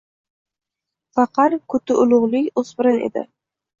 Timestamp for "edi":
3.11-3.29